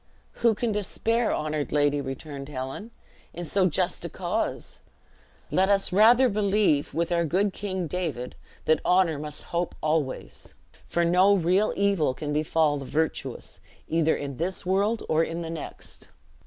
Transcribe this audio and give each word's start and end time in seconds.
"Who 0.41 0.55
can 0.55 0.71
despair, 0.71 1.31
honored 1.31 1.71
lady," 1.71 2.01
returned 2.01 2.49
Helen, 2.49 2.89
"in 3.35 3.45
so 3.45 3.67
just 3.69 4.03
a 4.03 4.09
cause? 4.09 4.81
Let 5.51 5.69
us 5.69 5.93
rather 5.93 6.27
believe 6.27 6.91
with 6.95 7.11
our 7.11 7.23
good 7.23 7.53
King 7.53 7.85
David, 7.85 8.33
that 8.65 8.79
'Honor 8.83 9.19
must 9.19 9.43
hope 9.53 9.75
always; 9.79 10.55
for 10.87 11.05
no 11.05 11.35
real 11.35 11.71
evil 11.75 12.15
can 12.15 12.33
befall 12.33 12.77
the 12.77 12.85
virtuous, 12.85 13.59
either 13.87 14.15
in 14.15 14.37
this 14.37 14.65
world 14.65 15.03
or 15.07 15.23
in 15.23 15.43
the 15.43 15.51
next!' 15.51 16.07